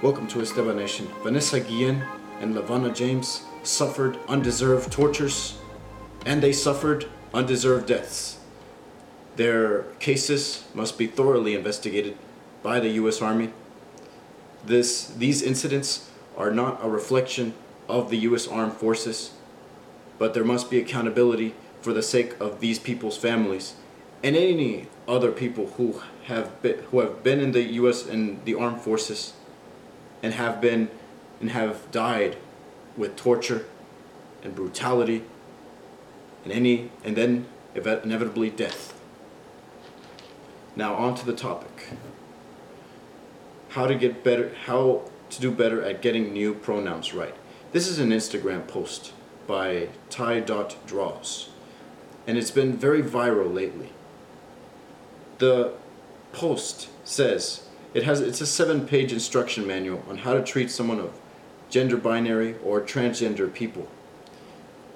[0.00, 1.08] Welcome to Esteban Nation.
[1.24, 2.04] Vanessa Guillen
[2.40, 5.58] and Lavana James suffered undeserved tortures
[6.24, 8.38] and they suffered undeserved deaths.
[9.34, 12.16] Their cases must be thoroughly investigated
[12.62, 13.20] by the U.S.
[13.20, 13.52] Army.
[14.64, 17.54] This, these incidents are not a reflection
[17.88, 18.46] of the U.S.
[18.46, 19.32] Armed Forces,
[20.16, 23.74] but there must be accountability for the sake of these people's families
[24.22, 28.06] and any other people who have been, who have been in the U.S.
[28.06, 29.32] and the armed forces
[30.22, 30.88] and have been
[31.40, 32.36] and have died
[32.96, 33.66] with torture
[34.42, 35.22] and brutality
[36.44, 38.94] and any and then inevitably death.
[40.74, 41.88] Now on to the topic.
[43.70, 47.34] How to get better how to do better at getting new pronouns right.
[47.72, 49.12] This is an Instagram post
[49.46, 51.50] by Ty.draws
[52.26, 53.92] and it's been very viral lately.
[55.38, 55.74] The
[56.32, 61.12] post says it has it's a seven-page instruction manual on how to treat someone of
[61.70, 63.88] gender binary or transgender people.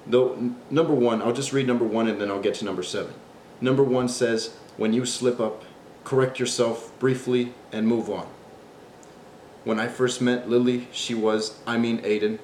[0.05, 3.13] Though number one, I'll just read number one and then I'll get to number seven.
[3.61, 5.63] Number one says, when you slip up,
[6.03, 8.27] correct yourself briefly and move on.
[9.63, 12.39] When I first met Lily, she was, I mean Aiden,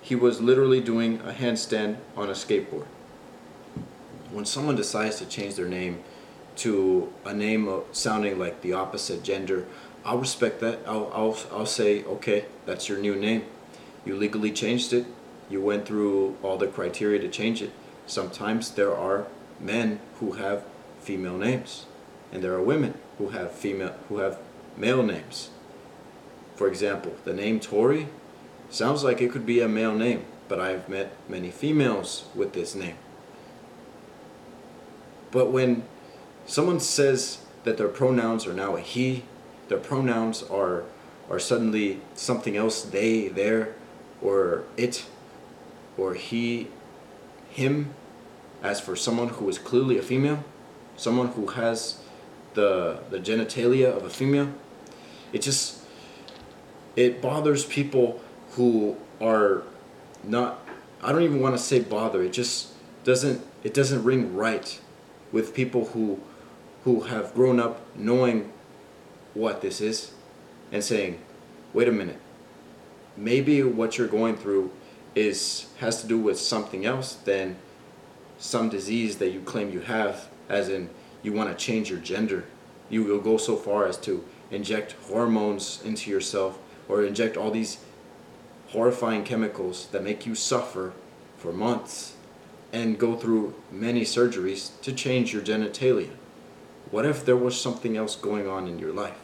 [0.00, 2.86] he was literally doing a handstand on a skateboard.
[4.30, 6.02] When someone decides to change their name
[6.58, 9.66] to a name sounding like the opposite gender,
[10.04, 10.80] I'll respect that.
[10.86, 13.44] I'll, I'll, I'll say, okay, that's your new name.
[14.04, 15.06] You legally changed it.
[15.50, 17.72] You went through all the criteria to change it.
[18.06, 19.26] Sometimes there are
[19.60, 20.64] men who have
[21.00, 21.86] female names,
[22.32, 24.38] and there are women who have female who have
[24.76, 25.50] male names.
[26.56, 28.08] For example, the name Tori
[28.70, 32.74] sounds like it could be a male name, but I've met many females with this
[32.74, 32.96] name.
[35.30, 35.84] But when
[36.48, 39.22] someone says that their pronouns are now a he,
[39.68, 40.84] their pronouns are
[41.30, 43.74] are suddenly something else, they, there,
[44.22, 45.04] or it,
[45.98, 46.68] or he,
[47.50, 47.92] him,
[48.62, 50.42] as for someone who is clearly a female,
[50.96, 52.00] someone who has
[52.54, 54.48] the the genitalia of a female,
[55.32, 55.84] it just
[56.96, 58.20] it bothers people
[58.52, 59.62] who are
[60.24, 60.66] not
[61.02, 62.68] I don't even want to say bother, it just
[63.04, 64.80] doesn't it doesn't ring right
[65.30, 66.20] with people who
[66.84, 68.52] who have grown up knowing
[69.34, 70.12] what this is
[70.72, 71.18] and saying,
[71.72, 72.20] wait a minute,
[73.16, 74.70] maybe what you're going through
[75.14, 77.56] is has to do with something else than
[78.38, 80.88] some disease that you claim you have, as in
[81.22, 82.44] you want to change your gender.
[82.88, 87.78] You will go so far as to inject hormones into yourself or inject all these
[88.68, 90.92] horrifying chemicals that make you suffer
[91.36, 92.14] for months
[92.72, 96.10] and go through many surgeries to change your genitalia.
[96.90, 99.18] What if there was something else going on in your life?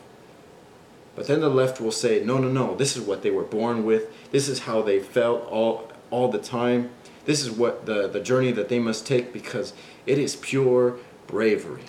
[1.16, 3.84] But then the left will say, no, no, no, this is what they were born
[3.84, 4.10] with.
[4.32, 6.90] This is how they felt all, all the time.
[7.24, 9.72] This is what the, the journey that they must take because
[10.06, 11.84] it is pure bravery.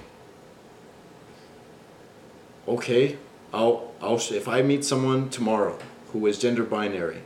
[2.67, 3.17] Okay,
[3.53, 5.77] I'll, I'll, if I meet someone tomorrow
[6.13, 7.21] who is gender binary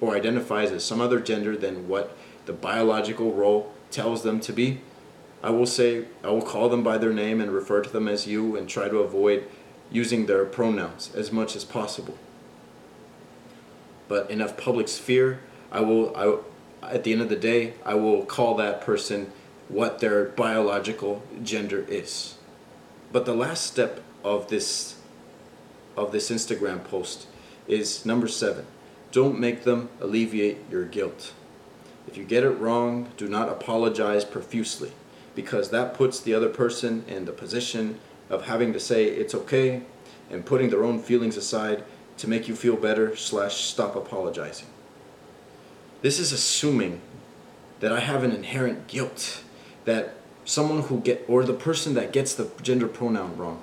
[0.00, 2.16] or identifies as some other gender than what
[2.46, 4.80] the biological role tells them to be,
[5.42, 8.26] I will say, I will call them by their name and refer to them as
[8.26, 9.46] you and try to avoid
[9.90, 12.18] using their pronouns as much as possible.
[14.08, 15.40] But in a public sphere,
[15.70, 19.30] I will, I, at the end of the day, I will call that person
[19.68, 22.36] what their biological gender is.
[23.12, 24.96] But the last step of this
[25.96, 27.26] of this Instagram post
[27.66, 28.64] is number 7.
[29.10, 31.32] Don't make them alleviate your guilt.
[32.06, 34.92] If you get it wrong, do not apologize profusely
[35.38, 37.96] because that puts the other person in the position
[38.28, 39.82] of having to say it's okay
[40.32, 41.84] and putting their own feelings aside
[42.16, 44.66] to make you feel better slash stop apologizing.
[46.02, 47.00] This is assuming
[47.78, 49.44] that I have an inherent guilt
[49.84, 53.62] that someone who get or the person that gets the gender pronoun wrong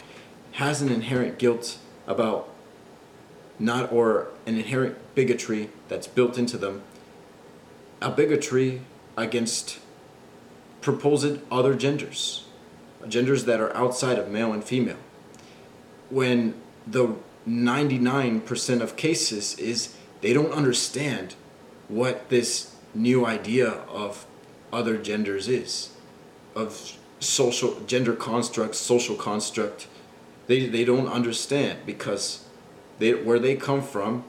[0.53, 1.77] has an inherent guilt
[2.07, 2.47] about
[3.59, 6.83] not or an inherent bigotry that's built into them
[8.01, 8.79] a bigotry
[9.17, 9.79] against
[10.85, 12.45] proposed other genders,
[13.07, 14.99] genders that are outside of male and female.
[16.11, 16.53] When
[16.85, 17.15] the
[17.47, 21.33] 99% of cases is they don't understand
[21.87, 24.27] what this new idea of
[24.71, 25.89] other genders is,
[26.55, 29.87] of social gender construct, social construct.
[30.45, 32.45] They, they don't understand because
[32.99, 34.23] they, where they come from,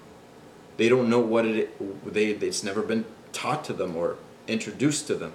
[0.79, 4.17] they don't know what it they it's never been taught to them or
[4.49, 5.33] introduced to them.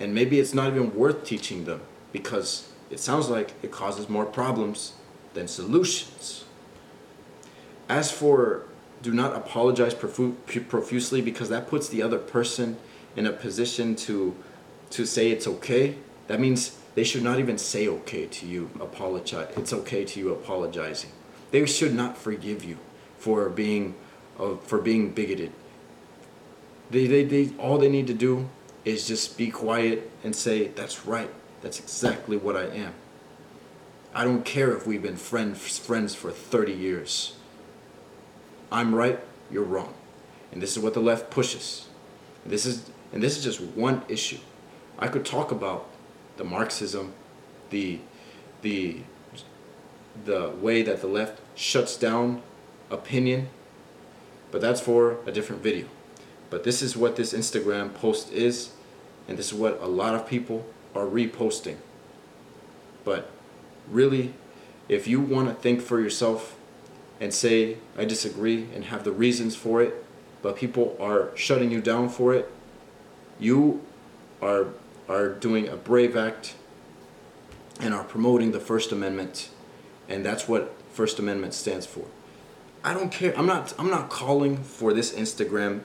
[0.00, 4.24] And maybe it's not even worth teaching them because it sounds like it causes more
[4.24, 4.94] problems
[5.34, 6.44] than solutions.
[7.88, 8.64] As for
[9.02, 10.34] do not apologize profu-
[10.68, 12.76] profusely because that puts the other person
[13.14, 14.34] in a position to
[14.90, 15.94] to say it's okay.
[16.26, 19.52] That means they should not even say okay to you apologize.
[19.56, 21.10] It's okay to you apologizing.
[21.52, 22.78] They should not forgive you
[23.18, 23.94] for being
[24.38, 25.52] uh, for being bigoted.
[26.90, 28.48] They, they, they all they need to do
[28.84, 31.30] is just be quiet and say that's right.
[31.62, 32.94] That's exactly what I am.
[34.14, 37.34] I don't care if we've been friends friends for 30 years.
[38.72, 39.94] I'm right, you're wrong.
[40.52, 41.86] And this is what the left pushes.
[42.44, 44.38] And this is and this is just one issue.
[44.98, 45.88] I could talk about
[46.36, 47.12] the Marxism,
[47.70, 48.00] the
[48.62, 49.02] the
[50.24, 52.42] the way that the left shuts down
[52.90, 53.48] opinion,
[54.50, 55.86] but that's for a different video.
[56.50, 58.70] But this is what this Instagram post is,
[59.28, 61.76] and this is what a lot of people are reposting.
[63.04, 63.30] But
[63.88, 64.34] really,
[64.88, 66.56] if you want to think for yourself
[67.20, 70.04] and say, I disagree, and have the reasons for it,
[70.42, 72.50] but people are shutting you down for it,
[73.38, 73.82] you
[74.42, 74.68] are,
[75.08, 76.54] are doing a brave act
[77.78, 79.50] and are promoting the First Amendment,
[80.08, 82.04] and that's what First Amendment stands for.
[82.82, 83.36] I don't care.
[83.38, 83.74] I'm not.
[83.78, 85.82] I'm not calling for this Instagram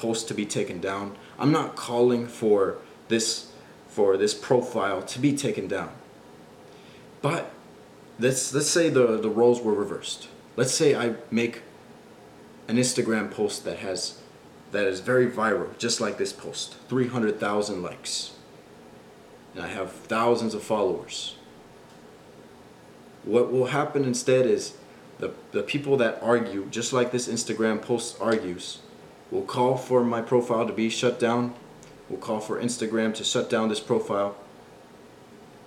[0.00, 1.16] post to be taken down.
[1.38, 3.52] I'm not calling for this
[3.88, 5.92] for this profile to be taken down.
[7.22, 7.52] But
[8.18, 10.28] let's let's say the the roles were reversed.
[10.56, 11.62] Let's say I make
[12.68, 14.20] an Instagram post that has
[14.72, 18.32] that is very viral, just like this post, 300,000 likes.
[19.54, 21.34] And I have thousands of followers.
[23.24, 24.74] What will happen instead is
[25.18, 28.78] the, the people that argue, just like this Instagram post argues,
[29.30, 31.54] will call for my profile to be shut down,
[32.08, 34.36] will call for Instagram to shut down this profile,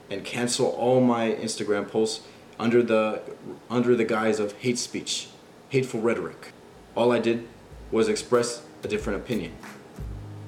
[0.09, 2.25] and cancel all my Instagram posts
[2.59, 3.21] under the
[3.69, 5.27] under the guise of hate speech,
[5.69, 6.51] hateful rhetoric.
[6.95, 7.47] All I did
[7.91, 9.53] was express a different opinion.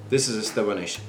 [0.09, 1.03] This is Esteban Nation.